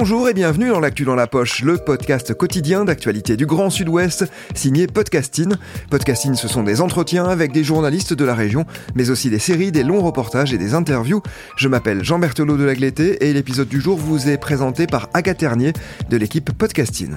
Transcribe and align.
Bonjour 0.00 0.28
et 0.28 0.32
bienvenue 0.32 0.68
dans 0.68 0.78
l'actu 0.78 1.02
dans 1.04 1.16
la 1.16 1.26
poche, 1.26 1.60
le 1.62 1.76
podcast 1.76 2.32
quotidien 2.32 2.84
d'actualité 2.84 3.36
du 3.36 3.46
Grand 3.46 3.68
Sud-Ouest, 3.68 4.30
signé 4.54 4.86
Podcasting. 4.86 5.56
Podcasting, 5.90 6.36
ce 6.36 6.46
sont 6.46 6.62
des 6.62 6.80
entretiens 6.80 7.24
avec 7.24 7.50
des 7.50 7.64
journalistes 7.64 8.12
de 8.12 8.24
la 8.24 8.36
région, 8.36 8.64
mais 8.94 9.10
aussi 9.10 9.28
des 9.28 9.40
séries, 9.40 9.72
des 9.72 9.82
longs 9.82 10.00
reportages 10.00 10.54
et 10.54 10.56
des 10.56 10.74
interviews. 10.74 11.20
Je 11.56 11.66
m'appelle 11.66 12.04
Jean 12.04 12.20
Berthelot 12.20 12.56
de 12.56 12.62
la 12.62 12.74
Lagleté 12.74 13.26
et 13.26 13.32
l'épisode 13.32 13.66
du 13.66 13.80
jour 13.80 13.98
vous 13.98 14.28
est 14.28 14.38
présenté 14.38 14.86
par 14.86 15.08
Agathe 15.14 15.38
Ternier 15.38 15.72
de 16.08 16.16
l'équipe 16.16 16.56
Podcasting. 16.56 17.16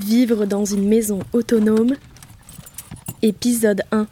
Vivre 0.00 0.44
dans 0.44 0.66
une 0.66 0.86
maison 0.86 1.20
autonome. 1.32 1.94
Épisode 3.22 3.80
1. 3.90 4.06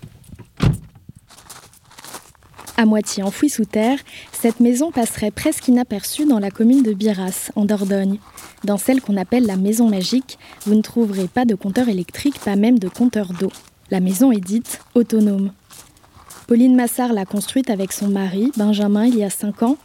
À 2.76 2.86
moitié 2.86 3.22
enfouie 3.22 3.50
sous 3.50 3.64
terre, 3.64 3.98
cette 4.32 4.60
maison 4.60 4.90
passerait 4.90 5.30
presque 5.30 5.68
inaperçue 5.68 6.24
dans 6.24 6.38
la 6.38 6.50
commune 6.50 6.82
de 6.82 6.92
Biras, 6.92 7.50
en 7.54 7.64
Dordogne. 7.64 8.18
Dans 8.64 8.78
celle 8.78 9.00
qu'on 9.00 9.16
appelle 9.16 9.44
la 9.44 9.56
maison 9.56 9.88
magique, 9.88 10.38
vous 10.66 10.74
ne 10.74 10.82
trouverez 10.82 11.28
pas 11.28 11.44
de 11.44 11.54
compteur 11.54 11.88
électrique, 11.88 12.40
pas 12.40 12.56
même 12.56 12.78
de 12.78 12.88
compteur 12.88 13.32
d'eau. 13.34 13.52
La 13.90 14.00
maison 14.00 14.32
est 14.32 14.40
dite 14.40 14.80
autonome. 14.94 15.52
Pauline 16.46 16.74
Massard 16.74 17.12
l'a 17.12 17.24
construite 17.24 17.70
avec 17.70 17.92
son 17.92 18.08
mari, 18.08 18.50
Benjamin, 18.56 19.06
il 19.06 19.16
y 19.16 19.24
a 19.24 19.30
5 19.30 19.62
ans. 19.62 19.76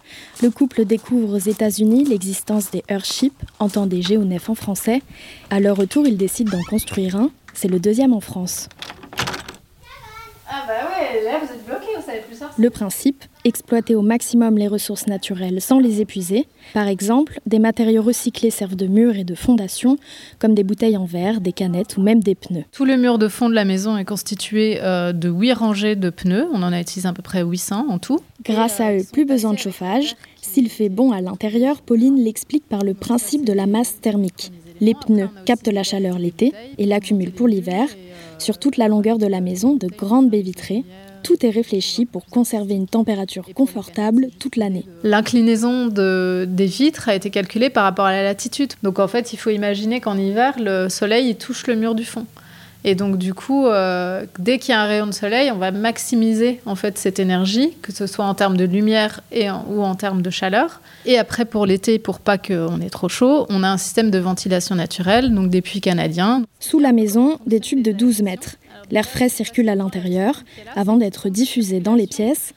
Le 0.41 0.49
couple 0.49 0.85
découvre 0.85 1.35
aux 1.35 1.49
États-Unis 1.49 2.05
l'existence 2.05 2.71
des 2.71 2.83
Earthships, 2.89 3.41
entendez 3.59 4.01
géonef 4.01 4.49
en 4.49 4.55
français. 4.55 5.01
À 5.49 5.59
leur 5.59 5.77
retour, 5.77 6.07
ils 6.07 6.17
décident 6.17 6.57
d'en 6.57 6.63
construire 6.63 7.15
un. 7.15 7.31
C'est 7.53 7.67
le 7.67 7.79
deuxième 7.79 8.13
en 8.13 8.21
France. 8.21 8.69
Ah 10.49 10.63
bah 10.67 10.86
Le 12.57 12.69
principe, 12.69 13.23
exploiter 13.45 13.95
au 13.95 14.01
maximum 14.01 14.57
les 14.57 14.67
ressources 14.67 15.07
naturelles 15.07 15.61
sans 15.61 15.79
les 15.79 16.01
épuiser. 16.01 16.47
Par 16.73 16.87
exemple, 16.87 17.39
des 17.45 17.59
matériaux 17.59 18.01
recyclés 18.01 18.49
servent 18.49 18.75
de 18.75 18.87
mur 18.87 19.15
et 19.15 19.23
de 19.23 19.35
fondation, 19.35 19.97
comme 20.39 20.53
des 20.53 20.63
bouteilles 20.63 20.97
en 20.97 21.05
verre, 21.05 21.41
des 21.41 21.53
canettes 21.53 21.97
ou 21.97 22.01
même 22.01 22.21
des 22.21 22.35
pneus. 22.35 22.65
Tout 22.71 22.85
le 22.85 22.97
mur 22.97 23.17
de 23.17 23.27
fond 23.27 23.49
de 23.49 23.55
la 23.55 23.65
maison 23.65 23.97
est 23.97 24.05
constitué 24.05 24.79
euh, 24.81 25.13
de 25.13 25.29
8 25.29 25.53
rangées 25.53 25.95
de 25.95 26.09
pneus. 26.09 26.47
On 26.53 26.63
en 26.63 26.73
a 26.73 26.81
utilisé 26.81 27.07
à 27.07 27.13
peu 27.13 27.21
près 27.21 27.43
800 27.43 27.87
en 27.89 27.99
tout. 27.99 28.19
Grâce 28.43 28.79
à 28.79 28.93
eux, 28.93 29.03
plus 29.11 29.25
besoin 29.25 29.53
de 29.53 29.59
chauffage. 29.59 30.15
S'il 30.41 30.69
fait 30.69 30.89
bon 30.89 31.11
à 31.11 31.21
l'intérieur, 31.21 31.81
Pauline 31.81 32.23
l'explique 32.23 32.67
par 32.67 32.83
le 32.83 32.93
principe 32.93 33.45
de 33.45 33.53
la 33.53 33.67
masse 33.67 33.99
thermique. 34.01 34.51
Les 34.79 34.93
pneus 34.93 35.29
captent 35.45 35.71
la 35.71 35.83
chaleur 35.83 36.19
l'été 36.19 36.53
et 36.77 36.85
l'accumulent 36.85 37.31
pour 37.31 37.47
l'hiver. 37.47 37.87
Sur 38.37 38.59
toute 38.59 38.77
la 38.77 38.87
longueur 38.87 39.17
de 39.17 39.25
la 39.25 39.41
maison, 39.41 39.75
de 39.75 39.87
grandes 39.87 40.29
baies 40.29 40.41
vitrées. 40.41 40.83
Tout 41.27 41.45
est 41.45 41.49
réfléchi 41.49 42.05
pour 42.05 42.25
conserver 42.27 42.73
une 42.73 42.87
température 42.87 43.43
confortable 43.53 44.27
toute 44.39 44.55
l'année. 44.55 44.85
L'inclinaison 45.03 45.87
de, 45.87 46.45
des 46.47 46.67
vitres 46.67 47.09
a 47.09 47.15
été 47.15 47.29
calculée 47.29 47.69
par 47.69 47.83
rapport 47.83 48.05
à 48.05 48.13
la 48.13 48.23
latitude. 48.23 48.71
Donc 48.81 48.97
en 48.97 49.09
fait, 49.09 49.33
il 49.33 49.37
faut 49.37 49.49
imaginer 49.49 49.99
qu'en 49.99 50.17
hiver, 50.17 50.53
le 50.57 50.87
soleil 50.87 51.31
il 51.31 51.35
touche 51.35 51.67
le 51.67 51.75
mur 51.75 51.95
du 51.95 52.05
fond. 52.05 52.25
Et 52.83 52.95
donc 52.95 53.17
du 53.17 53.33
coup, 53.33 53.67
euh, 53.67 54.25
dès 54.39 54.59
qu'il 54.59 54.71
y 54.71 54.75
a 54.75 54.81
un 54.81 54.85
rayon 54.85 55.07
de 55.07 55.11
soleil, 55.11 55.51
on 55.51 55.57
va 55.57 55.71
maximiser 55.71 56.61
en 56.65 56.75
fait 56.75 56.97
cette 56.97 57.19
énergie, 57.19 57.73
que 57.81 57.91
ce 57.91 58.07
soit 58.07 58.25
en 58.25 58.33
termes 58.33 58.55
de 58.57 58.65
lumière 58.65 59.21
et 59.31 59.49
ou 59.49 59.81
en 59.81 59.95
termes 59.95 60.21
de 60.21 60.29
chaleur. 60.29 60.81
Et 61.05 61.17
après 61.17 61.45
pour 61.45 61.65
l'été, 61.65 61.99
pour 61.99 62.19
pas 62.19 62.37
qu'on 62.37 62.79
ait 62.81 62.89
trop 62.89 63.09
chaud, 63.09 63.45
on 63.49 63.63
a 63.63 63.67
un 63.67 63.77
système 63.77 64.11
de 64.11 64.19
ventilation 64.19 64.75
naturelle, 64.75 65.33
donc 65.33 65.49
des 65.49 65.61
puits 65.61 65.81
canadiens. 65.81 66.43
Sous 66.59 66.79
la 66.79 66.91
maison, 66.91 67.39
des 67.45 67.59
tubes 67.59 67.81
de 67.81 67.91
12 67.91 68.21
mètres. 68.21 68.55
L'air 68.91 69.05
frais 69.05 69.29
circule 69.29 69.67
à 69.69 69.75
l'intérieur 69.75 70.43
avant 70.75 70.97
d'être 70.97 71.29
diffusé 71.29 71.79
dans 71.79 71.95
les 71.95 72.07
pièces. 72.07 72.53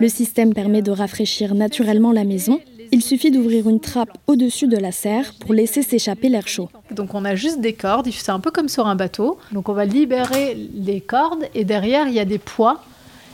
Le 0.00 0.08
système 0.08 0.54
permet 0.54 0.82
de 0.82 0.90
rafraîchir 0.90 1.54
naturellement 1.54 2.12
la 2.12 2.24
maison. 2.24 2.60
Il 2.92 3.02
suffit 3.02 3.30
d'ouvrir 3.30 3.68
une 3.68 3.80
trappe 3.80 4.16
au-dessus 4.26 4.66
de 4.66 4.76
la 4.76 4.92
serre 4.92 5.32
pour 5.40 5.54
laisser 5.54 5.82
s'échapper 5.82 6.28
l'air 6.28 6.48
chaud. 6.48 6.70
Donc 6.90 7.14
on 7.14 7.24
a 7.24 7.34
juste 7.34 7.60
des 7.60 7.72
cordes, 7.72 8.08
c'est 8.10 8.30
un 8.30 8.40
peu 8.40 8.50
comme 8.50 8.68
sur 8.68 8.86
un 8.86 8.94
bateau. 8.94 9.38
Donc 9.52 9.68
on 9.68 9.72
va 9.72 9.84
libérer 9.84 10.54
les 10.74 11.00
cordes 11.00 11.44
et 11.54 11.64
derrière 11.64 12.08
il 12.08 12.14
y 12.14 12.20
a 12.20 12.24
des 12.24 12.38
poids. 12.38 12.82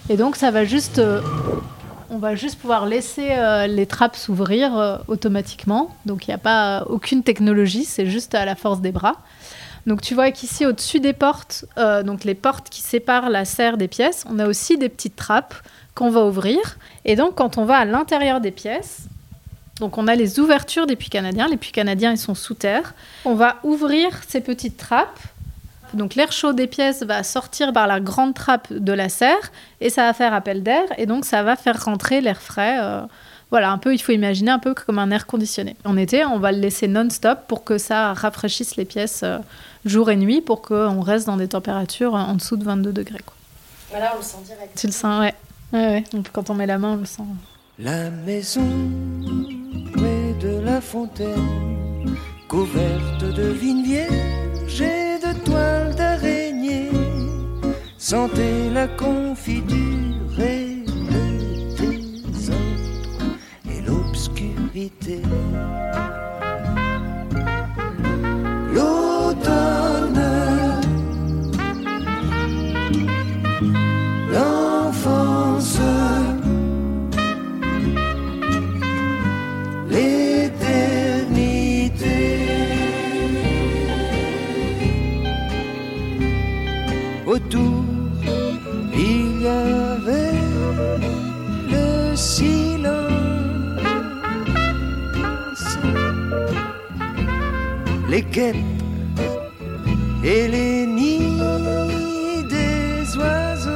Et 0.09 0.16
donc 0.16 0.37
ça 0.37 0.50
va 0.50 0.65
juste, 0.65 0.99
euh, 0.99 1.21
on 2.11 2.19
va 2.19 2.34
juste 2.34 2.59
pouvoir 2.59 2.87
laisser 2.87 3.28
euh, 3.31 3.66
les 3.66 3.87
trappes 3.87 4.16
s'ouvrir 4.16 4.77
euh, 4.77 4.97
automatiquement. 5.09 5.94
Donc 6.06 6.27
il 6.27 6.31
n'y 6.31 6.34
a 6.34 6.38
pas 6.38 6.84
aucune 6.88 7.22
technologie, 7.22 7.84
c'est 7.84 8.06
juste 8.06 8.34
à 8.34 8.44
la 8.44 8.56
force 8.56 8.81
des 8.81 8.93
bras. 8.93 9.17
Donc 9.87 10.03
tu 10.03 10.15
vois 10.15 10.31
qu'ici 10.31 10.67
au-dessus 10.67 11.00
des 11.00 11.15
portes, 11.15 11.65
donc 12.05 12.25
les 12.25 12.34
portes 12.34 12.69
qui 12.69 12.82
séparent 12.82 13.31
la 13.31 13.47
serre 13.47 13.78
des 13.78 13.88
pièces, 13.88 14.27
on 14.28 14.38
a 14.38 14.47
aussi 14.47 14.77
des 14.77 14.91
petites 14.91 15.17
trappes 15.17 15.55
qu'on 15.94 16.11
va 16.11 16.27
ouvrir. 16.27 16.59
Et 17.06 17.17
donc 17.17 17.37
quand 17.37 17.56
on 17.56 17.65
va 17.65 17.77
à 17.77 17.87
l'intérieur 17.87 18.43
des 18.43 18.50
pièces, 18.50 19.09
donc 19.81 19.99
on 19.99 20.07
a 20.07 20.15
les 20.15 20.39
ouvertures 20.39 20.87
des 20.87 20.97
puits 20.97 21.09
canadiens. 21.11 21.49
Les 21.49 21.57
puits 21.57 21.73
canadiens 21.73 22.13
ils 22.13 22.19
sont 22.19 22.35
sous 22.35 22.55
terre. 22.55 22.95
On 23.25 23.35
va 23.35 23.57
ouvrir 23.65 24.21
ces 24.29 24.41
petites 24.41 24.77
trappes. 24.77 25.19
Donc 25.95 26.15
l'air 26.15 26.31
chaud 26.31 26.53
des 26.53 26.69
pièces 26.69 27.03
va 27.03 27.25
sortir 27.25 27.73
par 27.73 27.89
la 27.89 27.99
grande 27.99 28.35
trappe 28.35 28.73
de 28.73 28.93
la 28.93 29.09
serre 29.09 29.51
et 29.81 29.91
ça 29.91 30.03
va 30.05 30.13
faire 30.13 30.33
appel 30.33 30.63
d'air 30.63 30.85
et 30.99 31.07
donc 31.07 31.25
ça 31.25 31.43
va 31.43 31.57
faire 31.57 31.83
rentrer 31.85 32.21
l'air 32.21 32.41
frais. 32.41 32.79
euh, 32.81 33.01
voilà, 33.51 33.73
un 33.73 33.79
peu, 33.79 33.93
il 33.93 33.99
faut 33.99 34.13
imaginer 34.13 34.53
un 34.53 34.61
peu 34.61 34.75
comme 34.75 35.01
un 35.01 35.11
air 35.11 35.27
conditionné. 35.27 35.75
En 35.85 35.97
été, 35.97 36.25
on 36.25 36.39
va 36.39 36.53
le 36.53 36.59
laisser 36.61 36.87
non-stop 36.87 37.41
pour 37.49 37.65
que 37.65 37.79
ça 37.79 38.15
rafraîchisse 38.15 38.77
les 38.77 38.85
pièces 38.85 39.23
euh, 39.25 39.39
jour 39.85 40.09
et 40.11 40.17
nuit 40.17 40.41
pour 40.41 40.62
qu'on 40.62 41.01
reste 41.01 41.27
dans 41.27 41.37
des 41.37 41.49
températures 41.49 42.15
en 42.15 42.35
dessous 42.35 42.57
de 42.57 42.62
22 42.62 42.93
degrés. 42.93 43.19
Quoi. 43.27 43.35
Voilà, 43.91 44.12
on 44.15 44.19
le 44.19 44.23
sent 44.23 44.37
direct. 44.45 44.79
Tu 44.79 44.87
le 44.87 44.93
sens, 44.93 45.21
ouais. 45.21 45.35
Ouais, 45.73 45.87
ouais. 45.87 46.05
Donc, 46.12 46.31
quand 46.33 46.49
on 46.51 46.55
met 46.55 46.67
la 46.67 46.79
main, 46.79 46.93
on 46.93 46.97
le 46.97 47.05
sent. 47.05 47.25
La 47.81 48.11
maison 48.11 48.62
fontaine, 50.81 52.17
couverte 52.49 53.25
de 53.25 53.49
vignes 53.51 53.85
vierges 53.85 54.81
et 54.81 55.19
de 55.19 55.33
toiles 55.45 55.95
d'araignée, 55.95 56.91
sentez 57.99 58.71
la 58.73 58.89
confiture 58.89 60.41
et 60.41 60.85
le 60.87 62.33
désordre 62.33 63.37
et 63.71 63.83
l'obscurité. 63.83 65.23
Les 98.11 98.23
guêpes 98.23 98.57
et 100.25 100.49
les 100.49 100.85
nids 100.85 101.39
des 102.49 103.17
oiseaux. 103.17 103.71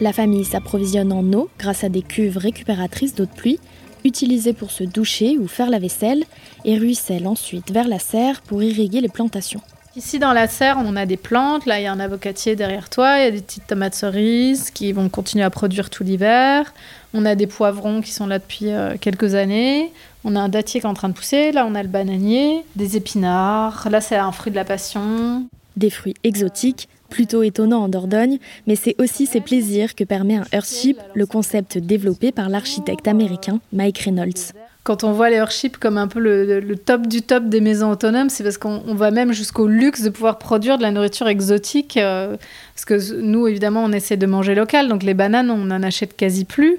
La 0.00 0.12
famille 0.12 0.44
s'approvisionne 0.44 1.10
en 1.10 1.32
eau 1.32 1.48
grâce 1.58 1.84
à 1.84 1.88
des 1.88 2.02
cuves 2.02 2.36
récupératrices 2.36 3.14
d'eau 3.14 3.24
de 3.24 3.30
pluie, 3.30 3.58
utilisées 4.04 4.52
pour 4.52 4.70
se 4.70 4.84
doucher 4.84 5.38
ou 5.38 5.48
faire 5.48 5.70
la 5.70 5.78
vaisselle, 5.78 6.24
et 6.66 6.76
ruisselle 6.76 7.26
ensuite 7.26 7.72
vers 7.72 7.88
la 7.88 7.98
serre 7.98 8.42
pour 8.42 8.62
irriguer 8.62 9.00
les 9.00 9.08
plantations. 9.08 9.62
Ici, 9.96 10.18
dans 10.18 10.34
la 10.34 10.46
serre, 10.46 10.76
on 10.84 10.94
a 10.94 11.06
des 11.06 11.16
plantes. 11.16 11.64
Là, 11.64 11.80
il 11.80 11.84
y 11.84 11.86
a 11.86 11.92
un 11.92 12.00
avocatier 12.00 12.54
derrière 12.54 12.90
toi. 12.90 13.18
Il 13.18 13.24
y 13.24 13.28
a 13.28 13.30
des 13.30 13.40
petites 13.40 13.66
tomates 13.66 13.94
cerises 13.94 14.70
qui 14.70 14.92
vont 14.92 15.08
continuer 15.08 15.42
à 15.42 15.48
produire 15.48 15.88
tout 15.88 16.04
l'hiver. 16.04 16.74
On 17.14 17.24
a 17.24 17.34
des 17.34 17.46
poivrons 17.46 18.02
qui 18.02 18.12
sont 18.12 18.26
là 18.26 18.38
depuis 18.38 18.70
euh, 18.70 18.96
quelques 19.00 19.34
années. 19.34 19.90
On 20.22 20.36
a 20.36 20.40
un 20.40 20.50
dattier 20.50 20.80
qui 20.80 20.86
est 20.86 20.90
en 20.90 20.94
train 20.94 21.08
de 21.08 21.14
pousser, 21.14 21.52
là 21.52 21.64
on 21.66 21.74
a 21.76 21.82
le 21.84 21.88
bananier, 21.88 22.64
des 22.74 22.96
épinards, 22.96 23.88
là 23.88 24.00
c'est 24.00 24.16
un 24.16 24.32
fruit 24.32 24.50
de 24.50 24.56
la 24.56 24.64
passion. 24.64 25.46
Des 25.76 25.88
fruits 25.88 26.14
exotiques, 26.24 26.88
plutôt 27.08 27.44
étonnants 27.44 27.84
en 27.84 27.88
Dordogne, 27.88 28.38
mais 28.66 28.74
c'est 28.74 29.00
aussi 29.00 29.26
ces 29.26 29.40
plaisirs 29.40 29.94
que 29.94 30.02
permet 30.02 30.34
un 30.34 30.46
Earthship, 30.52 30.98
le 31.14 31.26
concept 31.26 31.78
développé 31.78 32.32
par 32.32 32.48
l'architecte 32.48 33.06
américain 33.06 33.60
Mike 33.72 33.98
Reynolds. 33.98 34.52
Quand 34.86 35.02
on 35.02 35.10
voit 35.10 35.30
les 35.30 35.42
comme 35.80 35.98
un 35.98 36.06
peu 36.06 36.20
le, 36.20 36.76
top 36.76 37.08
du 37.08 37.20
top 37.20 37.46
des 37.48 37.60
maisons 37.60 37.90
autonomes, 37.90 38.30
c'est 38.30 38.44
parce 38.44 38.56
qu'on 38.56 38.84
on 38.86 38.94
va 38.94 39.10
même 39.10 39.32
jusqu'au 39.32 39.66
luxe 39.66 40.02
de 40.02 40.10
pouvoir 40.10 40.38
produire 40.38 40.78
de 40.78 40.82
la 40.82 40.92
nourriture 40.92 41.26
exotique. 41.26 41.96
euh, 41.96 42.36
parce 42.76 42.84
que 42.84 43.20
nous, 43.20 43.48
évidemment, 43.48 43.82
on 43.82 43.90
essaie 43.90 44.16
de 44.16 44.26
manger 44.26 44.54
local, 44.54 44.86
donc 44.86 45.02
les 45.02 45.14
bananes, 45.14 45.50
on 45.50 45.64
n'en 45.64 45.82
achète 45.82 46.16
quasi 46.16 46.44
plus. 46.44 46.78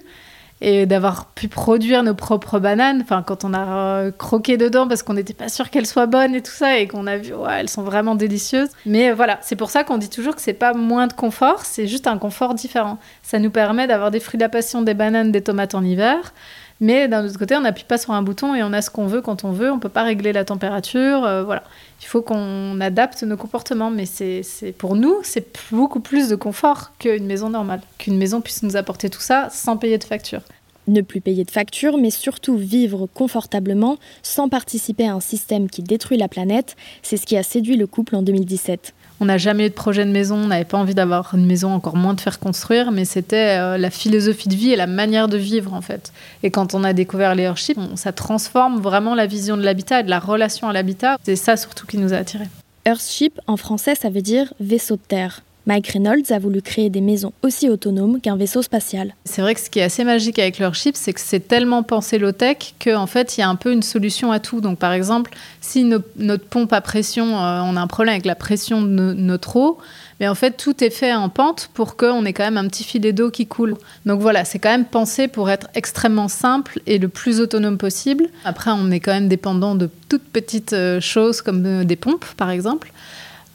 Et 0.62 0.86
d'avoir 0.86 1.26
pu 1.26 1.50
produire 1.50 2.02
nos 2.02 2.14
propres 2.14 2.60
bananes, 2.60 3.02
enfin, 3.04 3.24
quand 3.28 3.44
on 3.44 3.54
a 3.54 3.68
euh, 3.68 4.12
croqué 4.12 4.56
dedans 4.56 4.88
parce 4.88 5.04
qu'on 5.04 5.14
n'était 5.14 5.34
pas 5.34 5.50
sûr 5.50 5.70
qu'elles 5.70 5.86
soient 5.86 6.08
bonnes 6.08 6.34
et 6.34 6.42
tout 6.42 6.52
ça, 6.52 6.80
et 6.80 6.88
qu'on 6.88 7.08
a 7.08 7.18
vu, 7.18 7.34
ouais, 7.34 7.60
elles 7.60 7.70
sont 7.70 7.84
vraiment 7.84 8.16
délicieuses. 8.16 8.70
Mais 8.86 9.12
euh, 9.12 9.16
voilà, 9.16 9.38
c'est 9.42 9.58
pour 9.58 9.70
ça 9.70 9.84
qu'on 9.84 9.98
dit 9.98 10.10
toujours 10.10 10.34
que 10.34 10.42
c'est 10.42 10.54
pas 10.54 10.74
moins 10.74 11.08
de 11.08 11.14
confort, 11.14 11.66
c'est 11.66 11.88
juste 11.88 12.08
un 12.08 12.18
confort 12.18 12.54
différent. 12.54 13.00
Ça 13.22 13.38
nous 13.38 13.52
permet 13.52 13.86
d'avoir 13.86 14.12
des 14.12 14.22
fruits 14.22 14.38
de 14.38 14.44
la 14.44 14.50
passion, 14.50 14.82
des 14.82 14.94
bananes, 14.94 15.34
des 15.34 15.42
tomates 15.42 15.76
en 15.76 15.84
hiver. 15.84 16.34
Mais 16.80 17.08
d'un 17.08 17.26
autre 17.26 17.38
côté, 17.40 17.56
on 17.56 17.62
n'appuie 17.62 17.86
pas 17.86 17.98
sur 17.98 18.12
un 18.12 18.22
bouton 18.22 18.54
et 18.54 18.64
on 18.64 18.72
a 18.74 18.82
ce 18.82 18.90
qu'on 18.90 19.08
veut 19.08 19.22
quand 19.22 19.44
on 19.44 19.52
veut. 19.52 19.72
On 19.72 19.80
peut 19.80 19.90
pas 19.90 20.04
régler 20.04 20.34
la 20.34 20.46
température. 20.46 21.26
euh, 21.26 21.44
voilà. 21.44 21.64
Il 22.02 22.06
faut 22.06 22.22
qu'on 22.22 22.80
adapte 22.82 23.24
nos 23.24 23.38
comportements. 23.38 23.90
Mais 23.90 24.06
c'est 24.06 24.44
pour 24.78 24.96
nous, 24.96 25.18
c'est 25.24 25.48
beaucoup 25.72 26.00
plus 26.00 26.30
de 26.30 26.36
confort 26.36 26.92
qu'une 27.00 27.26
maison 27.26 27.50
normale. 27.50 27.82
Qu'une 27.98 28.18
maison 28.18 28.42
puisse 28.42 28.64
nous 28.64 28.78
apporter 28.78 29.10
tout 29.10 29.22
ça 29.22 29.50
sans 29.52 29.78
payer 29.78 29.98
de 29.98 30.04
facture. 30.04 30.42
Ne 30.88 31.02
plus 31.02 31.20
payer 31.20 31.44
de 31.44 31.52
factures, 31.52 31.98
mais 31.98 32.12
surtout 32.12 32.56
vivre 32.56 33.10
confortablement 33.14 33.98
sans 34.24 34.48
participer 34.48 35.06
à 35.08 35.14
un 35.14 35.20
système 35.20 35.70
qui 35.70 35.84
détruit 35.84 36.18
la 36.18 36.30
planète, 36.30 36.78
c'est 37.02 37.18
ce 37.18 37.26
qui 37.26 37.36
a 37.36 37.44
séduit 37.44 37.76
le 37.76 37.88
couple 37.88 38.16
en 38.16 38.22
2017. 38.22 38.94
On 39.20 39.26
n'a 39.26 39.38
jamais 39.40 39.66
eu 39.66 39.70
de 39.70 39.74
projet 39.74 40.06
de 40.06 40.12
maison, 40.12 40.36
on 40.36 40.48
n'avait 40.48 40.64
pas 40.64 40.78
envie 40.78 40.94
d'avoir 40.94 41.34
une 41.34 41.46
maison, 41.46 41.74
encore 41.74 41.96
moins 41.96 42.14
de 42.14 42.22
faire 42.22 42.40
construire, 42.40 42.92
mais 42.92 43.04
c'était 43.04 43.58
euh, 43.60 43.78
la 43.78 43.90
philosophie 43.90 44.48
de 44.48 44.54
vie 44.56 44.72
et 44.72 44.76
la 44.76 44.86
manière 44.86 45.28
de 45.28 45.38
vivre 45.38 45.74
en 45.74 45.82
fait. 45.82 46.12
Et 46.44 46.52
quand 46.52 46.76
on 46.76 46.84
a 46.84 46.94
découvert 46.94 47.34
les 47.34 47.48
on- 47.78 47.96
ça 47.96 48.12
transforme 48.12 48.80
vraiment 48.80 49.16
la 49.16 49.26
vision 49.26 49.58
de 49.58 49.64
l'habitat 49.64 50.02
et 50.02 50.04
de 50.04 50.10
la 50.10 50.20
relation 50.20 50.70
à 50.70 50.74
l'habitat. 50.74 51.18
C'est 51.24 51.36
ça 51.36 51.58
surtout 51.58 51.88
qui 51.88 51.98
nous 51.98 52.14
a 52.14 52.18
attirés. 52.18 52.48
Earthship, 52.86 53.40
en 53.48 53.58
français, 53.58 53.96
ça 53.96 54.10
veut 54.10 54.22
dire 54.22 54.54
vaisseau 54.60 54.96
de 54.96 55.02
terre. 55.08 55.42
Mike 55.68 55.90
Reynolds 55.90 56.32
a 56.32 56.40
voulu 56.40 56.62
créer 56.62 56.90
des 56.90 57.02
maisons 57.02 57.34
aussi 57.44 57.70
autonomes 57.70 58.22
qu'un 58.22 58.38
vaisseau 58.38 58.62
spatial. 58.62 59.14
C'est 59.26 59.42
vrai 59.42 59.54
que 59.54 59.60
ce 59.60 59.70
qui 59.70 59.80
est 59.80 59.84
assez 59.84 60.06
magique 60.06 60.40
avec 60.40 60.60
leur 60.60 60.74
chip, 60.74 60.96
c'est 60.96 61.12
que 61.12 61.20
c'est 61.20 61.42
tellement 61.46 61.84
pensé 61.84 62.18
low-tech 62.18 62.74
qu'en 62.84 63.06
fait, 63.06 63.38
il 63.38 63.42
y 63.42 63.44
a 63.44 63.50
un 63.50 63.56
peu 63.58 63.74
une 63.74 63.84
solution 63.84 64.32
à 64.32 64.40
tout. 64.40 64.62
Donc, 64.62 64.80
par 64.80 64.94
exemple, 64.94 65.32
si 65.60 65.84
no- 65.84 66.00
notre 66.16 66.46
pompe 66.46 66.72
à 66.72 66.80
pression, 66.80 67.38
euh, 67.38 67.60
on 67.66 67.76
a 67.76 67.82
un 67.82 67.88
problème 67.88 68.14
avec 68.14 68.26
la 68.26 68.36
pression 68.36 68.82
de 68.82 68.88
no- 68.88 69.14
notre 69.14 69.58
eau, 69.58 69.78
mais 70.22 70.30
en 70.30 70.36
fait, 70.36 70.52
tout 70.52 70.82
est 70.86 70.90
fait 70.90 71.14
en 71.14 71.28
pente 71.28 71.70
pour 71.74 71.98
qu'on 71.98 72.24
ait 72.24 72.32
quand 72.34 72.46
même 72.46 72.58
un 72.58 72.68
petit 72.70 72.86
filet 72.86 73.12
d'eau 73.12 73.30
qui 73.30 73.46
coule. 73.46 73.76
Donc 74.06 74.22
voilà, 74.22 74.46
c'est 74.46 74.60
quand 74.60 74.70
même 74.72 74.86
pensé 74.86 75.28
pour 75.28 75.50
être 75.50 75.68
extrêmement 75.76 76.30
simple 76.30 76.80
et 76.88 76.98
le 76.98 77.10
plus 77.10 77.42
autonome 77.42 77.78
possible. 77.78 78.30
Après, 78.46 78.72
on 78.72 78.90
est 78.90 79.02
quand 79.02 79.12
même 79.14 79.28
dépendant 79.28 79.76
de 79.76 79.90
toutes 80.08 80.24
petites 80.24 80.72
euh, 80.72 81.02
choses 81.02 81.42
comme 81.42 81.66
euh, 81.66 81.84
des 81.84 81.98
pompes, 81.98 82.26
par 82.38 82.52
exemple. 82.52 82.94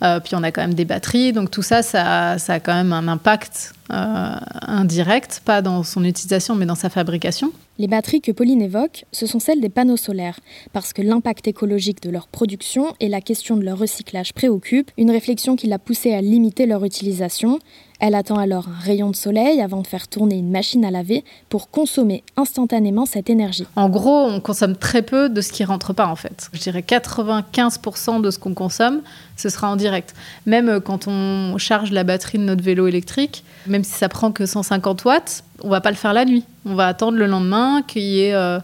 Euh, 0.03 0.21
puis 0.21 0.35
on 0.35 0.43
a 0.43 0.51
quand 0.51 0.63
même 0.63 0.75
des 0.75 0.85
batteries, 0.85 1.33
donc 1.33 1.51
tout 1.51 1.63
ça, 1.63 1.83
ça, 1.83 2.33
a 2.35 2.61
quand 2.61 2.75
même 2.75 2.93
un 2.93 3.07
impact 3.07 3.73
euh, 3.93 4.35
indirect, 4.63 5.43
pas 5.45 5.63
dans 5.63 5.83
son 5.85 6.05
utilisation, 6.05 6.55
mais 6.57 6.67
dans 6.67 6.75
sa 6.75 6.91
fabrication. 6.91 7.53
Les 7.79 7.87
batteries 7.87 8.21
que 8.21 8.33
Pauline 8.33 8.61
évoque, 8.63 9.05
ce 9.13 9.27
sont 9.27 9.39
celles 9.39 9.61
des 9.61 9.69
panneaux 9.69 9.97
solaires, 9.97 10.41
parce 10.73 10.93
que 10.93 11.03
l'impact 11.03 11.47
écologique 11.47 12.03
de 12.03 12.11
leur 12.11 12.27
production 12.27 12.95
et 13.01 13.09
la 13.09 13.21
question 13.21 13.57
de 13.57 13.65
leur 13.65 13.79
recyclage 13.79 14.33
préoccupent, 14.33 14.91
une 14.99 15.11
réflexion 15.11 15.57
qui 15.57 15.69
l'a 15.69 15.79
poussée 15.79 16.13
à 16.13 16.21
limiter 16.21 16.67
leur 16.67 16.85
utilisation. 16.85 17.61
Elle 18.05 18.17
attend 18.17 18.37
alors 18.37 18.67
un 18.69 18.85
rayon 18.85 19.11
de 19.11 19.15
soleil 19.15 19.61
avant 19.61 19.81
de 19.81 19.87
faire 19.87 20.09
tourner 20.09 20.35
une 20.35 20.51
machine 20.51 20.85
à 20.85 20.91
laver 20.91 21.25
pour 21.49 21.71
consommer 21.71 22.25
instantanément 22.37 23.07
cette 23.07 23.31
énergie. 23.31 23.65
En 23.77 23.89
gros, 23.89 24.25
on 24.27 24.41
consomme 24.41 24.75
très 24.75 25.03
peu 25.03 25.29
de 25.29 25.41
ce 25.41 25.53
qui 25.53 25.63
rentre 25.63 25.93
pas 25.93 26.09
en 26.09 26.17
fait. 26.17 26.51
Je 26.53 26.59
dirais 26.59 26.81
95% 26.81 28.21
de 28.21 28.33
ce 28.33 28.41
qu'on 28.41 28.55
consomme, 28.55 29.03
ce 29.37 29.49
sera 29.49 29.71
en 29.71 29.77
direct. 29.77 30.15
Même 30.47 30.69
euh, 30.69 30.81
quand 30.81 31.07
on 31.07 31.57
charge 31.59 31.93
la 31.93 32.03
batterie 32.03 32.39
de 32.39 32.43
notre 32.43 32.65
vélo 32.65 32.89
électrique, 32.89 33.45
même 33.69 33.85
si 33.85 33.93
ça 33.93 34.09
prend 34.09 34.33
que 34.33 34.47
150 34.47 35.05
watts, 35.05 35.45
on 35.63 35.69
va 35.69 35.81
pas 35.81 35.91
le 35.91 35.97
faire 35.97 36.13
la 36.13 36.25
nuit. 36.25 36.43
On 36.67 36.75
va 36.75 36.89
attendre 36.89 37.17
le 37.17 37.27
lendemain 37.27 37.83
qu'il 37.87 38.03
y 38.03 38.23
ait 38.23 38.35
euh, 38.35 38.59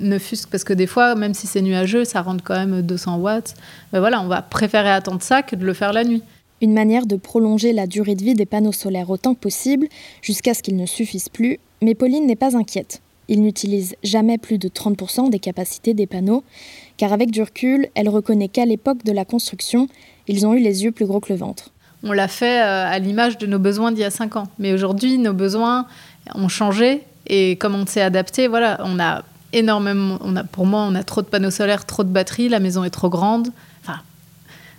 ne 0.00 0.18
fût 0.18 0.38
parce 0.50 0.64
que 0.64 0.72
des 0.72 0.86
fois, 0.86 1.14
même 1.14 1.34
si 1.34 1.46
c'est 1.46 1.60
nuageux, 1.60 2.06
ça 2.06 2.22
rentre 2.22 2.42
quand 2.42 2.56
même 2.56 2.80
200 2.80 3.18
watts. 3.18 3.52
Mais 3.92 3.98
voilà, 3.98 4.22
on 4.22 4.28
va 4.28 4.40
préférer 4.40 4.90
attendre 4.90 5.20
ça 5.20 5.42
que 5.42 5.56
de 5.56 5.66
le 5.66 5.74
faire 5.74 5.92
la 5.92 6.04
nuit. 6.04 6.22
Une 6.60 6.72
manière 6.72 7.06
de 7.06 7.16
prolonger 7.16 7.72
la 7.72 7.86
durée 7.86 8.14
de 8.14 8.24
vie 8.24 8.34
des 8.34 8.46
panneaux 8.46 8.72
solaires 8.72 9.10
autant 9.10 9.34
que 9.34 9.40
possible, 9.40 9.86
jusqu'à 10.22 10.54
ce 10.54 10.62
qu'ils 10.62 10.76
ne 10.76 10.86
suffisent 10.86 11.28
plus, 11.28 11.58
mais 11.82 11.94
Pauline 11.94 12.26
n'est 12.26 12.36
pas 12.36 12.56
inquiète. 12.56 13.00
Ils 13.28 13.42
n'utilisent 13.42 13.94
jamais 14.02 14.38
plus 14.38 14.58
de 14.58 14.68
30% 14.68 15.30
des 15.30 15.38
capacités 15.38 15.94
des 15.94 16.06
panneaux, 16.06 16.42
car 16.96 17.12
avec 17.12 17.30
du 17.30 17.42
recul, 17.42 17.88
elle 17.94 18.08
reconnaît 18.08 18.48
qu'à 18.48 18.64
l'époque 18.64 19.04
de 19.04 19.12
la 19.12 19.24
construction, 19.24 19.86
ils 20.26 20.46
ont 20.46 20.54
eu 20.54 20.60
les 20.60 20.84
yeux 20.84 20.92
plus 20.92 21.06
gros 21.06 21.20
que 21.20 21.32
le 21.32 21.38
ventre. 21.38 21.70
On 22.02 22.12
l'a 22.12 22.28
fait 22.28 22.60
euh, 22.60 22.86
à 22.86 22.98
l'image 22.98 23.38
de 23.38 23.46
nos 23.46 23.58
besoins 23.58 23.92
d'il 23.92 24.00
y 24.00 24.04
a 24.04 24.10
5 24.10 24.36
ans. 24.36 24.46
Mais 24.58 24.72
aujourd'hui, 24.72 25.18
nos 25.18 25.32
besoins 25.32 25.86
ont 26.34 26.48
changé 26.48 27.02
et 27.26 27.56
comme 27.56 27.74
on 27.74 27.86
s'est 27.86 28.02
adapté, 28.02 28.48
voilà, 28.48 28.80
on 28.84 28.98
a 28.98 29.24
énormément, 29.52 30.18
on 30.22 30.36
a, 30.36 30.44
pour 30.44 30.66
moi, 30.66 30.86
on 30.88 30.94
a 30.94 31.02
trop 31.02 31.22
de 31.22 31.26
panneaux 31.26 31.50
solaires, 31.50 31.84
trop 31.84 32.04
de 32.04 32.10
batteries, 32.10 32.48
la 32.48 32.60
maison 32.60 32.84
est 32.84 32.90
trop 32.90 33.08
grande. 33.08 33.48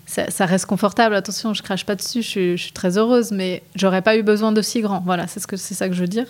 Ça, 0.10 0.46
reste 0.48 0.66
confortable. 0.66 1.14
Attention, 1.14 1.54
je 1.54 1.62
crache 1.62 1.86
pas 1.86 1.94
dessus, 1.94 2.24
je 2.24 2.56
suis 2.56 2.72
très 2.72 2.98
heureuse, 2.98 3.32
mais 3.32 3.62
j'aurais 3.76 4.02
pas 4.02 4.18
eu 4.18 4.24
besoin 4.24 4.52
de 4.52 4.62
si 4.64 4.82
grand. 4.82 5.04
Voilà, 5.06 5.28
c'est 5.28 5.40
ce 5.40 5.46
que 5.46 5.56
c'est 5.56 5.76
ça 5.76 5.88
que 5.88 5.94
je 5.94 6.02
veux 6.02 6.08
dire. 6.08 6.26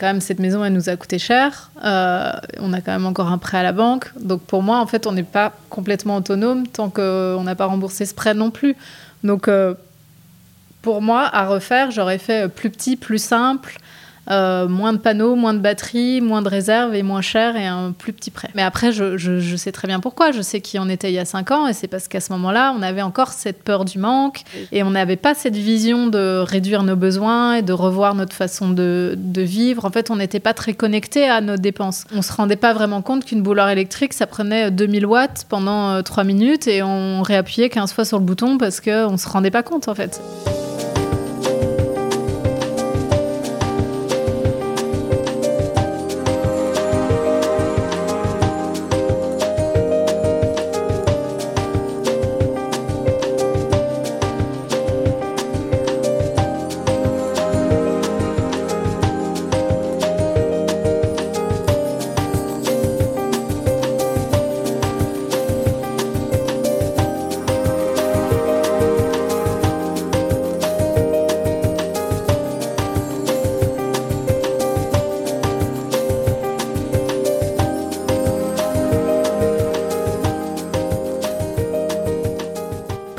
Quand 0.00 0.06
même, 0.06 0.20
cette 0.20 0.40
maison, 0.40 0.64
elle 0.64 0.72
nous 0.72 0.88
a 0.88 0.96
coûté 0.96 1.20
cher. 1.20 1.70
Euh, 1.84 2.32
on 2.58 2.72
a 2.72 2.80
quand 2.80 2.90
même 2.90 3.06
encore 3.06 3.28
un 3.28 3.38
prêt 3.38 3.58
à 3.58 3.62
la 3.62 3.70
banque. 3.70 4.10
Donc 4.18 4.42
pour 4.42 4.64
moi, 4.64 4.80
en 4.80 4.86
fait, 4.86 5.06
on 5.06 5.12
n'est 5.12 5.22
pas 5.22 5.52
complètement 5.68 6.16
autonome 6.16 6.66
tant 6.66 6.90
qu'on 6.90 7.44
n'a 7.44 7.54
pas 7.54 7.66
remboursé 7.66 8.04
ce 8.04 8.14
prêt 8.14 8.34
non 8.34 8.50
plus. 8.50 8.74
Donc 9.22 9.46
euh, 9.46 9.74
pour 10.82 11.00
moi, 11.00 11.30
à 11.32 11.46
refaire, 11.46 11.92
j'aurais 11.92 12.18
fait 12.18 12.48
plus 12.48 12.70
petit, 12.70 12.96
plus 12.96 13.22
simple, 13.22 13.78
euh, 14.30 14.68
moins 14.68 14.92
de 14.92 14.98
panneaux, 14.98 15.34
moins 15.34 15.54
de 15.54 15.58
batteries, 15.58 16.20
moins 16.20 16.42
de 16.42 16.48
réserves 16.48 16.94
et 16.94 17.02
moins 17.02 17.20
cher 17.20 17.56
et 17.56 17.66
un 17.66 17.92
plus 17.92 18.12
petit 18.12 18.30
prêt. 18.30 18.48
Mais 18.54 18.62
après, 18.62 18.92
je, 18.92 19.56
sais 19.56 19.72
très 19.72 19.88
bien 19.88 20.00
pourquoi. 20.00 20.30
Je 20.30 20.40
sais 20.40 20.60
qui 20.60 20.78
on 20.78 20.88
était 20.88 21.10
il 21.10 21.14
y 21.14 21.18
a 21.18 21.24
cinq 21.24 21.50
ans 21.50 21.66
et 21.66 21.72
c'est 21.72 21.88
parce 21.88 22.08
qu'à 22.08 22.20
ce 22.20 22.32
moment-là, 22.32 22.74
on 22.76 22.82
avait 22.82 23.02
encore 23.02 23.32
cette 23.32 23.62
peur 23.62 23.84
du 23.84 23.98
manque 23.98 24.42
et 24.72 24.82
on 24.82 24.90
n'avait 24.90 25.16
pas 25.16 25.34
cette 25.34 25.56
vision 25.56 26.06
de 26.06 26.38
réduire 26.38 26.82
nos 26.82 26.96
besoins 26.96 27.54
et 27.54 27.62
de 27.62 27.72
revoir 27.72 28.14
notre 28.14 28.34
façon 28.34 28.70
de, 28.70 29.16
vivre. 29.36 29.84
En 29.86 29.90
fait, 29.90 30.10
on 30.10 30.16
n'était 30.16 30.40
pas 30.40 30.52
très 30.52 30.74
connecté 30.74 31.28
à 31.28 31.40
nos 31.40 31.56
dépenses. 31.56 32.04
On 32.14 32.20
se 32.20 32.32
rendait 32.32 32.56
pas 32.56 32.74
vraiment 32.74 33.00
compte 33.00 33.24
qu'une 33.24 33.42
bouilloire 33.42 33.70
électrique, 33.70 34.12
ça 34.12 34.26
prenait 34.26 34.70
2000 34.70 35.06
watts 35.06 35.46
pendant 35.48 35.92
euh, 35.92 36.02
3 36.02 36.24
minutes 36.24 36.68
et 36.68 36.82
on 36.82 37.22
réappuyait 37.22 37.70
15 37.70 37.92
fois 37.92 38.04
sur 38.04 38.18
le 38.18 38.24
bouton 38.24 38.58
parce 38.58 38.80
qu'on 38.80 39.16
se 39.16 39.28
rendait 39.28 39.50
pas 39.50 39.62
compte 39.62 39.88
en 39.88 39.94
fait. 39.94 40.20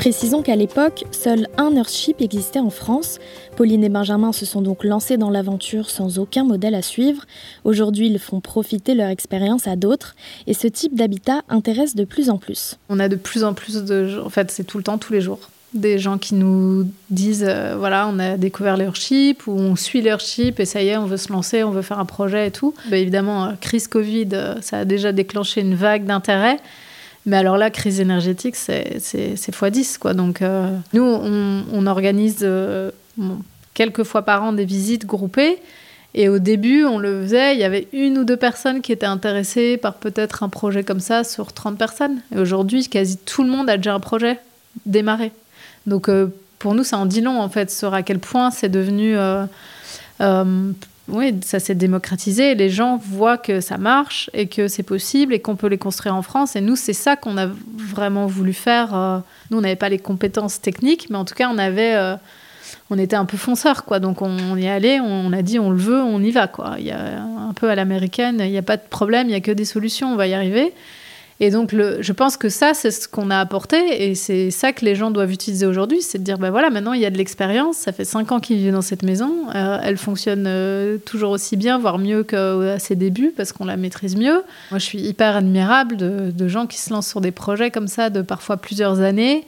Précisons 0.02 0.42
qu'à 0.42 0.56
l'époque, 0.56 1.04
seul 1.12 1.46
un 1.58 1.76
Earthship 1.76 2.20
existait 2.20 2.58
en 2.58 2.70
France. 2.70 3.20
Pauline 3.54 3.84
et 3.84 3.88
Benjamin 3.88 4.32
se 4.32 4.44
sont 4.44 4.60
donc 4.60 4.82
lancés 4.82 5.16
dans 5.16 5.30
l'aventure 5.30 5.90
sans 5.90 6.18
aucun 6.18 6.42
modèle 6.42 6.74
à 6.74 6.82
suivre. 6.82 7.22
Aujourd'hui, 7.62 8.08
ils 8.08 8.18
font 8.18 8.40
profiter 8.40 8.96
leur 8.96 9.10
expérience 9.10 9.68
à 9.68 9.76
d'autres 9.76 10.16
et 10.48 10.54
ce 10.54 10.66
type 10.66 10.96
d'habitat 10.96 11.42
intéresse 11.48 11.94
de 11.94 12.04
plus 12.04 12.30
en 12.30 12.38
plus. 12.38 12.78
On 12.88 12.98
a 12.98 13.08
de 13.08 13.14
plus 13.14 13.44
en 13.44 13.54
plus 13.54 13.84
de... 13.84 14.20
En 14.26 14.28
fait, 14.28 14.50
c'est 14.50 14.64
tout 14.64 14.76
le 14.76 14.82
temps, 14.82 14.98
tous 14.98 15.12
les 15.12 15.20
jours. 15.20 15.38
des 15.72 16.00
gens 16.00 16.18
qui 16.18 16.34
nous 16.34 16.88
disent 17.10 17.46
euh, 17.46 17.76
voilà, 17.78 18.08
on 18.12 18.18
a 18.18 18.36
découvert 18.36 18.76
Leadership 18.76 19.46
ou 19.46 19.52
on 19.52 19.76
suit 19.76 20.00
Leadership 20.00 20.58
et 20.58 20.64
ça 20.64 20.82
y 20.82 20.88
est, 20.88 20.96
on 20.96 21.06
veut 21.06 21.16
se 21.16 21.32
lancer, 21.32 21.62
on 21.62 21.70
veut 21.70 21.82
faire 21.82 22.00
un 22.00 22.06
projet 22.06 22.48
et 22.48 22.50
tout. 22.50 22.74
Bah, 22.90 22.96
évidemment, 22.96 23.44
euh, 23.44 23.52
crise 23.60 23.86
Covid, 23.86 24.30
euh, 24.32 24.54
ça 24.62 24.78
a 24.78 24.84
déjà 24.84 25.12
déclenché 25.12 25.60
une 25.60 25.76
vague 25.76 26.06
d'intérêt. 26.06 26.58
Mais 27.26 27.36
alors 27.36 27.56
là, 27.56 27.70
crise 27.70 28.00
énergétique, 28.00 28.56
c'est 28.56 28.98
x10. 28.98 29.98
Quoi. 29.98 30.14
Donc, 30.14 30.42
nous, 30.92 31.02
on, 31.02 31.86
organise 31.86 32.46
quelques 33.74 34.02
fois 34.02 34.22
par 34.22 34.42
an 34.42 34.52
des 34.52 34.64
visites 34.64 35.06
groupées. 35.06 35.58
Et 36.14 36.28
au 36.28 36.38
début, 36.38 36.84
on 36.84 36.98
le 36.98 37.22
faisait, 37.22 37.54
il 37.54 37.60
y 37.60 37.64
avait 37.64 37.88
une 37.92 38.18
ou 38.18 38.24
deux 38.24 38.36
personnes 38.36 38.82
qui 38.82 38.92
étaient 38.92 39.06
intéressées 39.06 39.78
par 39.78 39.94
peut-être 39.94 40.42
un 40.42 40.48
projet 40.48 40.84
comme 40.84 41.00
ça 41.00 41.24
sur 41.24 41.52
30 41.52 41.78
personnes. 41.78 42.20
Et 42.34 42.38
aujourd'hui, 42.38 42.86
quasi 42.88 43.16
tout 43.16 43.42
le 43.42 43.48
monde 43.48 43.70
a 43.70 43.78
déjà 43.78 43.94
un 43.94 44.00
projet 44.00 44.38
démarré. 44.84 45.32
Donc 45.86 46.08
euh, 46.08 46.28
pour 46.58 46.74
nous, 46.74 46.84
ça 46.84 46.98
en 46.98 47.06
dit 47.06 47.22
long 47.22 47.40
en 47.40 47.48
fait 47.48 47.70
sur 47.70 47.94
à 47.94 48.02
quel 48.02 48.18
point 48.18 48.50
c'est 48.50 48.68
devenu 48.68 49.16
euh, 49.16 49.46
euh, 50.20 50.72
oui, 51.08 51.34
ça 51.44 51.58
s'est 51.58 51.74
démocratisé. 51.74 52.54
les 52.54 52.70
gens 52.70 52.96
voient 52.96 53.36
que 53.36 53.60
ça 53.60 53.76
marche 53.76 54.30
et 54.34 54.46
que 54.46 54.68
c'est 54.68 54.84
possible 54.84 55.34
et 55.34 55.40
qu'on 55.40 55.56
peut 55.56 55.66
les 55.66 55.78
construire 55.78 56.14
en 56.14 56.22
France. 56.22 56.54
Et 56.54 56.60
nous, 56.60 56.76
c'est 56.76 56.92
ça 56.92 57.16
qu'on 57.16 57.36
a 57.36 57.48
vraiment 57.76 58.26
voulu 58.26 58.52
faire. 58.52 59.22
Nous, 59.50 59.58
on 59.58 59.60
n'avait 59.60 59.76
pas 59.76 59.88
les 59.88 59.98
compétences 59.98 60.60
techniques, 60.60 61.10
mais 61.10 61.16
en 61.16 61.24
tout 61.24 61.34
cas, 61.34 61.48
on 61.52 61.58
avait, 61.58 62.16
on 62.88 62.98
était 62.98 63.16
un 63.16 63.24
peu 63.24 63.36
fonceurs, 63.36 63.84
quoi. 63.84 63.98
Donc, 63.98 64.22
on, 64.22 64.56
y 64.56 64.68
allait, 64.68 65.00
on, 65.00 65.32
a 65.32 65.42
dit, 65.42 65.58
on 65.58 65.70
le 65.70 65.76
veut, 65.76 66.00
on 66.00 66.22
y 66.22 66.30
va, 66.30 66.46
quoi. 66.46 66.76
Il 66.78 66.84
y 66.84 66.92
a 66.92 67.20
un 67.20 67.52
peu 67.52 67.68
à 67.68 67.74
l'américaine, 67.74 68.36
il 68.40 68.50
n'y 68.50 68.58
a 68.58 68.62
pas 68.62 68.76
de 68.76 68.86
problème, 68.88 69.28
il 69.28 69.32
y 69.32 69.36
a 69.36 69.40
que 69.40 69.52
des 69.52 69.64
solutions, 69.64 70.12
on 70.12 70.16
va 70.16 70.28
y 70.28 70.34
arriver. 70.34 70.72
Et 71.40 71.50
donc, 71.50 71.70
je 71.72 72.12
pense 72.12 72.36
que 72.36 72.48
ça, 72.48 72.72
c'est 72.74 72.90
ce 72.90 73.08
qu'on 73.08 73.30
a 73.30 73.38
apporté 73.38 74.10
et 74.10 74.14
c'est 74.14 74.50
ça 74.50 74.72
que 74.72 74.84
les 74.84 74.94
gens 74.94 75.10
doivent 75.10 75.32
utiliser 75.32 75.66
aujourd'hui. 75.66 76.02
C'est 76.02 76.18
de 76.18 76.22
dire, 76.22 76.38
ben 76.38 76.50
voilà, 76.50 76.70
maintenant 76.70 76.92
il 76.92 77.00
y 77.00 77.06
a 77.06 77.10
de 77.10 77.18
l'expérience, 77.18 77.76
ça 77.76 77.92
fait 77.92 78.04
cinq 78.04 78.30
ans 78.32 78.40
qu'ils 78.40 78.58
vivent 78.58 78.72
dans 78.72 78.82
cette 78.82 79.02
maison, 79.02 79.48
euh, 79.54 79.78
elle 79.82 79.96
fonctionne 79.96 80.44
euh, 80.46 80.98
toujours 80.98 81.30
aussi 81.30 81.56
bien, 81.56 81.78
voire 81.78 81.98
mieux 81.98 82.22
qu'à 82.22 82.78
ses 82.78 82.94
débuts 82.94 83.32
parce 83.36 83.52
qu'on 83.52 83.64
la 83.64 83.76
maîtrise 83.76 84.16
mieux. 84.16 84.42
Moi, 84.70 84.78
je 84.78 84.84
suis 84.84 85.00
hyper 85.00 85.36
admirable 85.36 85.96
de, 85.96 86.48
gens 86.48 86.66
qui 86.66 86.78
se 86.78 86.92
lancent 86.92 87.08
sur 87.08 87.20
des 87.20 87.30
projets 87.30 87.70
comme 87.70 87.88
ça 87.88 88.10
de 88.10 88.20
parfois 88.20 88.56
plusieurs 88.56 89.00
années. 89.00 89.44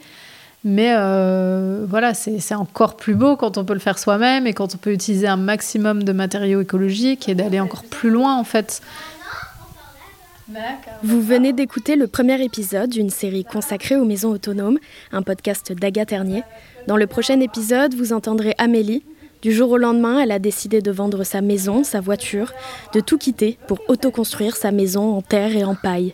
Mais 0.63 0.95
euh, 0.97 1.85
voilà, 1.87 2.15
c'est 2.15 2.55
encore 2.55 2.97
plus 2.97 3.13
beau 3.13 3.35
quand 3.35 3.59
on 3.59 3.63
peut 3.63 3.73
le 3.75 3.79
faire 3.79 3.99
soi-même 3.99 4.47
et 4.47 4.53
quand 4.53 4.73
on 4.73 4.77
peut 4.77 4.91
utiliser 4.91 5.27
un 5.27 5.37
maximum 5.37 6.01
de 6.01 6.11
matériaux 6.11 6.59
écologiques 6.59 7.29
et 7.29 7.35
d'aller 7.35 7.59
encore 7.59 7.83
plus 7.83 8.09
loin 8.09 8.35
en 8.35 8.43
fait. 8.43 8.81
Vous 11.01 11.21
venez 11.21 11.53
d'écouter 11.53 11.95
le 11.95 12.07
premier 12.07 12.43
épisode 12.43 12.89
d'une 12.89 13.09
série 13.09 13.43
consacrée 13.43 13.95
aux 13.95 14.05
maisons 14.05 14.29
autonomes, 14.29 14.77
un 15.11 15.23
podcast 15.23 15.71
d'Agathe 15.71 16.09
Ternier. 16.09 16.43
Dans 16.87 16.97
le 16.97 17.07
prochain 17.07 17.39
épisode, 17.39 17.95
vous 17.95 18.13
entendrez 18.13 18.53
Amélie. 18.59 19.03
Du 19.41 19.51
jour 19.51 19.71
au 19.71 19.77
lendemain, 19.77 20.19
elle 20.19 20.31
a 20.31 20.39
décidé 20.39 20.81
de 20.81 20.91
vendre 20.91 21.23
sa 21.23 21.41
maison, 21.41 21.83
sa 21.83 21.99
voiture, 21.99 22.53
de 22.93 22.99
tout 22.99 23.17
quitter 23.17 23.57
pour 23.67 23.79
autoconstruire 23.87 24.55
sa 24.55 24.71
maison 24.71 25.15
en 25.15 25.21
terre 25.21 25.55
et 25.55 25.63
en 25.63 25.75
paille. 25.75 26.13